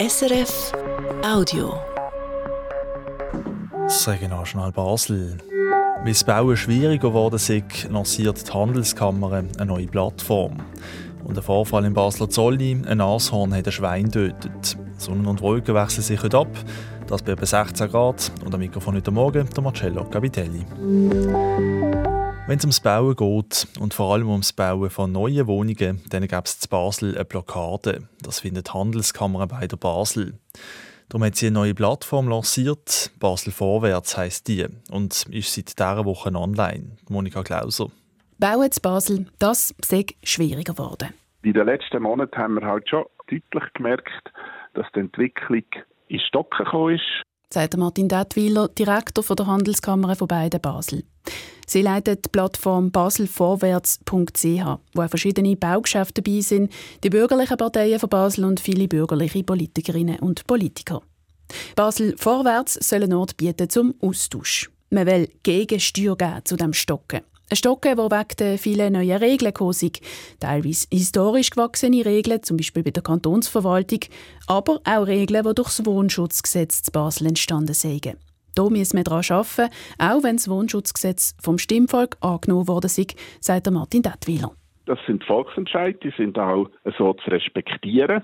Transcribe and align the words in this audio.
SRF 0.00 0.72
Audio. 1.22 1.74
Das 3.82 4.08
Regionaljournal 4.08 4.72
Basel. 4.72 5.36
Weil 6.02 6.12
das 6.12 6.24
Bauen 6.24 6.56
schwieriger 6.56 7.08
geworden 7.08 7.34
ist, 7.34 7.52
lanciert 7.90 8.48
die 8.48 8.50
Handelskammer 8.50 9.30
eine 9.30 9.66
neue 9.66 9.88
Plattform. 9.88 10.56
Und 11.22 11.36
der 11.36 11.42
Vorfall 11.42 11.84
in 11.84 11.92
Basler 11.92 12.30
Zolli, 12.30 12.80
ein 12.86 12.96
Nashorn 12.96 13.54
hat 13.54 13.66
ein 13.66 13.72
Schwein 13.72 14.10
tötet. 14.10 14.78
Sonnen 14.96 15.26
und 15.26 15.42
Wolken 15.42 15.74
wechseln 15.74 16.02
sich 16.02 16.22
heute 16.22 16.38
ab. 16.38 16.48
Das 17.06 17.20
bei 17.20 17.32
etwa 17.32 17.44
16 17.44 17.90
Grad. 17.90 18.32
Und 18.42 18.54
am 18.54 18.60
Mikrofon 18.60 18.94
heute 18.94 19.10
Morgen 19.10 19.50
der 19.54 19.62
Marcello 19.62 20.04
Capitelli. 20.04 20.64
Wenn 22.50 22.58
es 22.58 22.64
ums 22.64 22.80
Bauen 22.80 23.14
geht 23.14 23.68
und 23.78 23.94
vor 23.94 24.12
allem 24.12 24.28
ums 24.28 24.52
Bauen 24.52 24.90
von 24.90 25.12
neuen 25.12 25.46
Wohnungen, 25.46 26.02
dann 26.10 26.26
gibt 26.26 26.48
es 26.48 26.64
in 26.64 26.68
Basel 26.68 27.14
eine 27.14 27.24
Blockade. 27.24 28.08
Das 28.24 28.40
findet 28.40 28.66
die 28.66 28.72
Handelskammer 28.72 29.46
bei 29.46 29.68
der 29.68 29.76
Basel. 29.76 30.34
Darum 31.08 31.24
hat 31.24 31.36
sie 31.36 31.46
eine 31.46 31.54
neue 31.54 31.74
Plattform 31.76 32.26
lanciert. 32.26 33.12
Basel 33.20 33.52
Vorwärts 33.52 34.18
heisst 34.18 34.48
die 34.48 34.66
und 34.90 35.26
ist 35.30 35.54
seit 35.54 35.78
dieser 35.78 36.04
Woche 36.04 36.34
online. 36.34 36.96
Monika 37.08 37.44
Klauser. 37.44 37.86
Bauen 38.40 38.72
zu 38.72 38.80
Basel, 38.80 39.26
das 39.38 39.72
sei 39.80 40.06
schwieriger 40.24 40.74
geworden. 40.74 41.14
In 41.44 41.52
den 41.52 41.66
letzten 41.66 42.02
Monaten 42.02 42.36
haben 42.36 42.54
wir 42.54 42.66
halt 42.66 42.88
schon 42.88 43.04
deutlich 43.28 43.72
gemerkt, 43.74 44.32
dass 44.74 44.86
die 44.96 44.98
Entwicklung 44.98 45.62
in 46.08 46.18
Stocken 46.18 46.64
gekommen 46.64 46.96
ist 46.96 47.29
sagt 47.52 47.76
Martin 47.76 48.08
Detwiler, 48.08 48.68
Direktor 48.68 49.24
der 49.34 49.46
Handelskammer 49.46 50.14
von 50.14 50.28
beiden 50.28 50.60
Basel. 50.60 51.02
Sie 51.66 51.82
leitet 51.82 52.24
die 52.24 52.28
Plattform 52.28 52.90
baselvorwärts.ch, 52.90 54.78
wo 54.94 55.08
verschiedene 55.08 55.56
Baugeschäfte 55.56 56.22
dabei 56.22 56.40
sind, 56.40 56.72
die 57.02 57.10
bürgerlichen 57.10 57.56
Parteien 57.56 57.98
von 57.98 58.08
Basel 58.08 58.44
und 58.44 58.60
viele 58.60 58.88
bürgerliche 58.88 59.42
Politikerinnen 59.42 60.20
und 60.20 60.46
Politiker. 60.46 61.02
Basel 61.74 62.16
Vorwärts 62.16 62.74
soll 62.74 63.02
einen 63.02 63.14
Ort 63.14 63.36
bieten 63.36 63.68
zum 63.68 63.94
Austausch. 64.00 64.70
Man 64.90 65.06
will 65.06 65.28
Gegensteuer 65.42 66.16
geben 66.16 66.44
zu 66.44 66.56
dem 66.56 66.72
Stocken. 66.72 67.20
Ein 67.52 67.56
Stocken, 67.56 67.96
der 67.96 68.10
wegen 68.12 68.36
der 68.38 68.58
vielen 68.58 68.92
neuen 68.92 69.16
Regeln 69.16 69.52
gekommen 69.52 69.70
ist. 69.70 70.38
Teilweise 70.38 70.86
historisch 70.92 71.50
gewachsene 71.50 72.06
Regeln, 72.06 72.44
zum 72.44 72.56
Beispiel 72.56 72.84
bei 72.84 72.92
der 72.92 73.02
Kantonsverwaltung, 73.02 73.98
aber 74.46 74.78
auch 74.84 75.08
Regeln, 75.08 75.42
die 75.42 75.54
durch 75.56 75.76
das 75.76 75.84
Wohnschutzgesetz 75.84 76.82
zu 76.82 76.92
Basel 76.92 77.26
entstanden 77.26 77.74
sind. 77.74 78.04
Hier 78.04 78.70
müssen 78.70 78.96
wir 78.96 79.02
daran 79.02 79.24
arbeiten, 79.28 79.68
auch 79.98 80.22
wenn 80.22 80.36
das 80.36 80.48
Wohnschutzgesetz 80.48 81.34
vom 81.42 81.58
Stimmvolk 81.58 82.18
angenommen 82.20 82.84
ist, 82.84 83.16
sagt 83.40 83.68
Martin 83.68 84.02
Detwiler. 84.02 84.52
Das 84.86 85.00
sind 85.08 85.24
Volksentscheide, 85.24 85.98
die 86.04 86.12
sind 86.16 86.38
auch 86.38 86.68
so 86.96 87.14
zu 87.14 87.30
respektieren. 87.30 88.22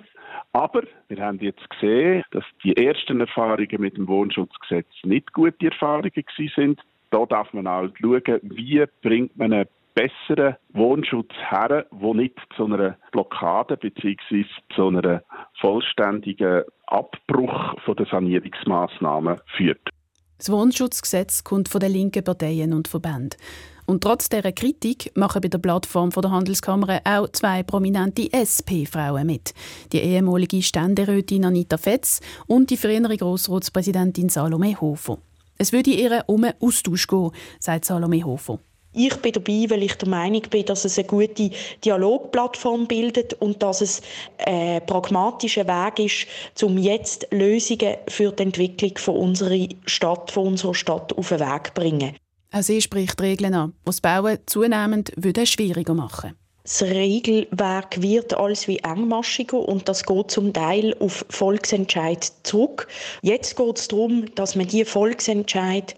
Aber 0.53 0.83
wir 1.09 1.19
haben 1.19 1.41
jetzt 1.41 1.69
gesehen, 1.69 2.23
dass 2.31 2.45
die 2.63 2.77
ersten 2.77 3.19
Erfahrungen 3.19 3.81
mit 3.81 3.97
dem 3.97 4.07
Wohnschutzgesetz 4.07 4.87
nicht 5.03 5.33
gute 5.33 5.67
Erfahrungen 5.67 6.13
sind 6.55 6.81
da 7.17 7.25
darf 7.25 7.53
man 7.55 7.69
halt 7.69 7.95
schauen, 8.01 8.41
wie 8.43 8.85
bringt 9.03 9.37
man 9.39 9.53
einen 9.53 9.69
besseren 9.95 10.57
Wohnschutz 10.75 11.33
her, 11.49 11.87
der 11.91 12.15
nicht 12.15 12.39
zu 12.55 12.67
einer 12.67 12.99
Blockade 13.13 13.79
bzw. 13.79 14.45
zu 14.75 14.89
einem 14.89 15.21
vollständigen 15.61 16.65
Abbruch 16.87 17.75
der 17.87 18.07
Sanierungsmaßnahmen 18.07 19.39
führt. 19.57 19.89
Das 20.37 20.53
Wohnschutzgesetz 20.53 21.43
kommt 21.43 21.71
von 21.71 21.81
den 21.81 21.93
linken 21.93 22.23
Parteien 22.23 22.75
und 22.75 22.89
Verbänden. 22.89 23.41
Und 23.87 24.03
trotz 24.03 24.29
dieser 24.29 24.53
Kritik 24.53 25.13
machen 25.15 25.41
bei 25.41 25.49
der 25.49 25.59
Plattform 25.59 26.11
der 26.11 26.31
Handelskammer 26.31 27.01
auch 27.05 27.29
zwei 27.29 27.63
prominente 27.63 28.29
SP-Frauen 28.35 29.27
mit. 29.27 29.55
Die 29.93 30.01
ehemalige 30.01 30.61
Ständerätin 30.61 31.47
Anita 31.47 31.79
Fetz 31.79 32.21
und 32.47 32.69
die 32.69 32.77
frühere 32.77 33.17
Grossratspräsidentin 33.17 34.29
Salome 34.29 34.79
Hofer. 34.79 35.19
Es 35.59 35.73
würde 35.73 35.91
ihr 35.91 36.25
um 36.27 36.45
einen 36.45 36.55
Austausch 36.61 37.07
gehen, 37.07 37.31
sagt 37.59 37.85
Salome 37.85 38.25
Hofer. 38.25 38.59
Ich 38.99 39.15
bin 39.17 39.33
dabei, 39.33 39.67
weil 39.69 39.83
ich 39.83 39.95
der 39.97 40.09
Meinung 40.09 40.41
bin, 40.49 40.65
dass 40.65 40.87
es 40.87 40.99
eine 40.99 41.07
gute 41.07 41.51
Dialogplattform 41.85 42.87
bildet 42.87 43.35
und 43.35 43.63
dass 43.63 43.83
es 43.83 44.01
ein 44.39 44.85
pragmatischer 44.87 45.67
Weg 45.67 45.99
ist, 45.99 46.63
um 46.63 46.79
jetzt 46.79 47.29
Lösungen 47.31 47.97
für 48.09 48.33
die 48.33 48.45
Entwicklung 48.45 48.97
von 48.97 49.17
unserer 49.17 49.69
Stadt, 49.85 50.31
von 50.31 50.47
unserer 50.47 50.75
Stadt 50.75 51.13
auf 51.13 51.29
den 51.29 51.41
Weg 51.41 51.67
zu 51.67 51.73
bringen. 51.75 52.17
Auch 52.53 52.63
sie 52.63 52.81
spricht 52.81 53.21
Regeln 53.21 53.53
an, 53.53 53.75
die 53.83 53.85
das 53.85 54.01
Bauen 54.01 54.39
zunehmend 54.47 55.13
schwieriger 55.45 55.93
machen 55.93 56.31
würde 56.31 56.46
das 56.67 56.83
Regelwerk 56.83 58.03
wird 58.03 58.35
alles 58.35 58.67
wie 58.67 58.79
engmaschiger 58.79 59.61
und 59.61 59.89
das 59.89 60.05
geht 60.05 60.33
zum 60.33 60.53
Teil 60.53 60.97
auf 60.99 61.25
Volksentscheid 61.31 62.33
zurück. 62.43 62.89
Jetzt 63.23 63.57
geht 63.57 63.79
es 63.79 63.87
darum, 63.87 64.35
dass 64.35 64.57
man 64.57 64.67
die 64.67 64.85
Volksentscheid 64.85 65.95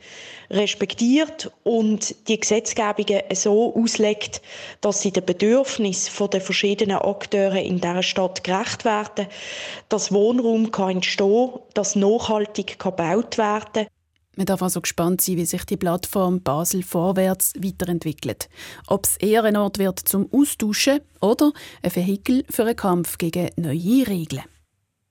respektiert 0.50 1.50
und 1.64 2.14
die 2.28 2.38
Gesetzgebungen 2.38 3.22
so 3.32 3.74
auslegt, 3.74 4.42
dass 4.82 5.00
sie 5.00 5.10
den 5.10 5.24
Bedürfnissen 5.24 6.30
der 6.30 6.40
verschiedenen 6.42 6.98
Akteure 6.98 7.62
in 7.62 7.80
dieser 7.80 8.02
Stadt 8.02 8.44
gerecht 8.44 8.84
werden, 8.84 9.26
dass 9.88 10.12
Wohnraum 10.12 10.70
kann 10.70 10.96
entstehen, 10.96 11.50
dass 11.72 11.96
nachhaltig 11.96 12.78
gebaut 12.78 13.38
werden 13.38 13.72
kann 13.72 13.86
man 14.38 14.46
darf 14.46 14.62
also 14.62 14.80
gespannt 14.80 15.20
sein, 15.20 15.36
wie 15.36 15.44
sich 15.44 15.64
die 15.64 15.76
Plattform 15.76 16.40
Basel 16.40 16.84
vorwärts 16.84 17.54
weiterentwickelt. 17.58 18.48
Ob 18.86 19.04
es 19.04 19.16
eher 19.16 19.42
ein 19.42 19.56
Ort 19.56 19.78
wird 19.78 19.98
zum 19.98 20.28
Austauschen 20.32 21.00
oder 21.20 21.52
ein 21.82 21.94
Vehikel 21.94 22.44
für 22.48 22.62
einen 22.62 22.76
Kampf 22.76 23.18
gegen 23.18 23.50
neue 23.56 24.06
Regeln. 24.06 24.44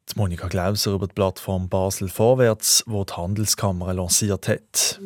Die 0.09 0.17
Monika 0.17 0.47
Glauser 0.47 0.93
über 0.93 1.07
die 1.07 1.13
Plattform 1.13 1.67
Basel 1.67 2.07
Vorwärts, 2.07 2.85
die 2.87 3.05
die 3.05 3.13
Handelskammer 3.13 3.93
lanciert 3.93 4.47
hat. 4.47 5.01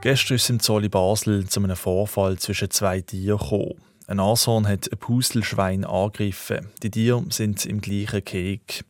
Gestern 0.00 0.34
ist 0.34 0.50
im 0.50 0.58
Zolli 0.58 0.88
Basel 0.88 1.46
zu 1.46 1.62
einem 1.62 1.76
Vorfall 1.76 2.36
zwischen 2.40 2.70
zwei 2.72 3.00
Tieren 3.00 3.38
gekommen. 3.38 3.74
Ein 4.08 4.16
Nashorn 4.16 4.66
hat 4.66 4.90
ein 4.90 4.98
Puselschwein 4.98 5.84
angegriffen. 5.84 6.66
Die 6.82 6.90
Tiere 6.90 7.22
sind 7.28 7.64
im 7.64 7.80
gleichen 7.80 8.24
Keg. 8.24 8.84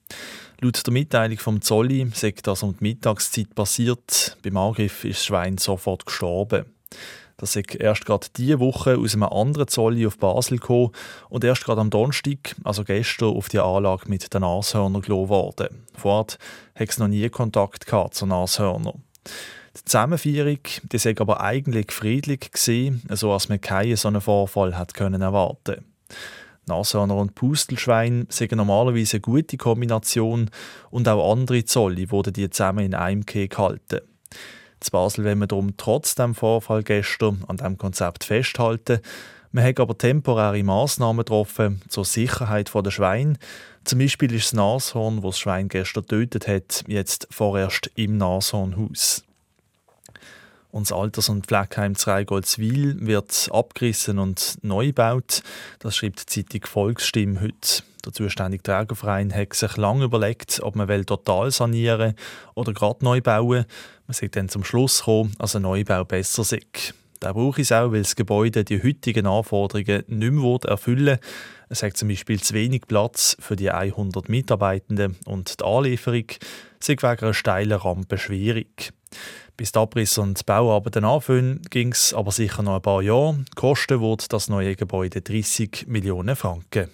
Laut 0.63 0.87
der 0.87 0.93
Mitteilung 0.93 1.39
vom 1.39 1.63
Zolli 1.63 2.07
sei 2.13 2.35
das 2.43 2.63
um 2.63 2.77
die 2.77 2.85
Mittagszeit 2.85 3.55
passiert. 3.55 4.37
Beim 4.43 4.59
Angriff 4.59 5.07
ist 5.07 5.21
das 5.21 5.25
Schwein 5.25 5.57
sofort 5.57 6.05
gestorben. 6.05 6.67
Das 7.39 7.57
ist 7.57 7.75
erst 7.77 8.05
gerade 8.05 8.27
diese 8.37 8.61
Woche 8.61 8.99
aus 8.99 9.15
einem 9.15 9.23
anderen 9.23 9.69
Zolli 9.69 10.07
auf 10.07 10.19
Basel 10.19 10.59
gekommen 10.59 10.91
und 11.31 11.45
erst 11.45 11.65
gerade 11.65 11.81
am 11.81 11.89
Donnerstag, 11.89 12.55
also 12.63 12.85
gestern, 12.85 13.35
auf 13.35 13.49
die 13.49 13.59
Anlage 13.59 14.07
mit 14.11 14.35
den 14.35 14.43
Nashörnern 14.43 15.01
gelassen 15.01 15.31
worden. 15.31 15.87
Vor 15.95 16.13
Ort 16.13 16.39
hat 16.75 16.91
es 16.91 16.99
noch 16.99 17.09
nie 17.09 17.27
Kontakt 17.31 17.87
gehabt 17.87 18.15
zu 18.15 18.27
Nashörnern. 18.27 19.03
Die 19.79 19.85
Zusammenführung 19.87 20.59
die 20.93 20.99
sei 20.99 21.15
aber 21.19 21.41
eigentlich 21.41 21.91
friedlich 21.91 22.53
gewesen, 22.53 23.03
so 23.09 23.33
als 23.33 23.49
man 23.49 23.63
keinen 23.63 23.97
so 23.97 24.09
einen 24.09 24.21
Vorfall 24.21 24.77
hat 24.77 24.93
können 24.93 25.23
erwarten 25.23 25.87
Nashörner 26.71 27.17
und 27.17 27.35
Pustelschwein 27.35 28.27
sind 28.31 28.53
normalerweise 28.53 29.17
eine 29.17 29.21
gute 29.21 29.57
Kombination 29.57 30.51
und 30.91 31.09
auch 31.09 31.33
andere 31.33 31.65
Zolli 31.65 32.11
wurden 32.11 32.33
die 32.33 32.49
zusammen 32.49 32.87
in 32.87 32.95
einem 32.95 33.27
Keg 33.27 33.51
gehalten. 33.51 34.01
Zu 34.81 34.91
Basel 34.93 35.25
wollen 35.25 35.41
wir 35.41 35.47
darum 35.47 35.77
trotz 35.77 36.15
dem 36.15 36.35
Vorfall 36.35 36.83
gestern 36.83 37.45
an 37.47 37.59
diesem 37.59 37.77
Konzept 37.77 38.25
festhalten. 38.25 39.01
Man 39.53 39.65
hat 39.65 39.81
aber 39.81 39.99
temporäre 39.99 40.63
Massnahmen 40.63 41.19
getroffen 41.19 41.83
zur 41.89 42.05
Sicherheit 42.05 42.73
der 42.73 42.91
Schweine. 42.91 43.35
Zum 43.85 43.99
Beispiel 43.99 44.33
ist 44.33 44.47
das 44.47 44.53
Nashorn, 44.55 45.17
das 45.17 45.25
das 45.25 45.39
Schwein 45.39 45.69
gestern 45.69 46.05
getötet 46.05 46.49
hat, 46.49 46.85
jetzt 46.87 47.27
vorerst 47.31 47.91
im 47.97 48.17
Nashornhaus. 48.17 49.25
Und 50.71 50.91
Alters- 50.93 51.29
und 51.29 51.47
Pflegeheim 51.47 51.97
Zreigoldswil 51.97 53.07
wird 53.07 53.49
abgerissen 53.53 54.19
und 54.19 54.59
neu 54.63 54.87
gebaut. 54.87 55.43
Das 55.81 55.97
schreibt 55.97 56.21
die 56.21 56.45
Zeitung 56.45 56.67
Volksstimme 56.67 57.41
heute. 57.41 57.83
Der 58.05 58.13
zuständige 58.13 58.63
Trägerverein 58.63 59.35
hat 59.35 59.53
sich 59.55 59.77
lange 59.77 60.05
überlegt, 60.05 60.61
ob 60.63 60.77
man 60.77 61.05
total 61.05 61.51
sanieren 61.51 62.15
oder 62.55 62.73
gerade 62.73 63.05
neu 63.05 63.21
bauen 63.21 63.67
Man 64.07 64.15
sieht 64.15 64.37
dann 64.37 64.49
zum 64.49 64.65
Schluss 64.65 65.01
gekommen, 65.01 65.33
dass 65.39 65.57
ein 65.57 65.63
Neubau 65.63 66.05
besser 66.05 66.43
ist. 66.43 66.95
Der 67.23 67.35
brauche 67.35 67.61
es 67.61 67.73
auch, 67.73 67.93
weil 67.93 68.03
das 68.03 68.17
Gebäude 68.17 68.65
die 68.65 68.83
heutigen 68.83 69.27
Anforderungen 69.27 70.05
nicht 70.07 70.33
mehr 70.33 70.59
erfüllen 70.67 71.19
Es 71.69 71.83
hat 71.83 71.97
zum 71.97 72.09
Beispiel 72.09 72.41
zu 72.41 72.55
wenig 72.55 72.83
Platz 72.87 73.37
für 73.39 73.57
die 73.57 73.71
100 73.71 74.31
Mitarbeitenden 74.31 75.17
und 75.27 75.61
die 75.61 75.65
Anlieferung 75.65 76.25
sei 76.79 76.95
wegen 76.95 77.05
einer 77.05 77.35
steilen 77.35 77.79
Rampe 77.79 78.17
schwierig. 78.17 78.95
Bis 79.57 79.73
die 79.73 79.79
Abriss 79.79 80.17
und 80.19 80.47
Bauarbeiten 80.47 81.05
anfangen, 81.05 81.63
ging 81.71 81.93
es 81.93 82.15
aber 82.15 82.33
sicher 82.33 82.63
noch 82.63 82.77
ein 82.77 82.83
paar 82.83 83.03
Jahre. 83.03 83.45
Kosten 83.55 84.01
wird 84.01 84.33
das 84.33 84.49
neue 84.49 84.75
Gebäude 84.77 85.21
30 85.21 85.87
Millionen 85.87 86.35
Franken. 86.37 86.89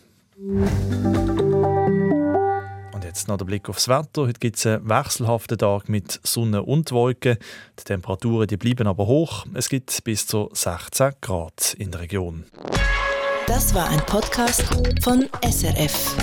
Und 2.92 3.04
jetzt 3.04 3.28
noch 3.28 3.36
der 3.36 3.44
Blick 3.44 3.68
aufs 3.68 3.88
Wetter. 3.88 4.22
Heute 4.22 4.40
gibt 4.40 4.56
es 4.56 4.66
einen 4.66 4.88
wechselhaften 4.88 5.58
Tag 5.58 5.88
mit 5.88 6.20
Sonne 6.24 6.62
und 6.62 6.90
Wolken. 6.92 7.38
Die 7.78 7.84
Temperaturen 7.84 8.46
die 8.46 8.56
bleiben 8.56 8.86
aber 8.86 9.06
hoch. 9.06 9.46
Es 9.54 9.68
gibt 9.68 10.02
bis 10.04 10.26
zu 10.26 10.50
16 10.52 11.12
Grad 11.20 11.74
in 11.78 11.90
der 11.90 12.00
Region. 12.00 12.46
Das 13.46 13.72
war 13.74 13.88
ein 13.88 14.00
Podcast 14.06 14.64
von 15.02 15.28
SRF. 15.42 16.16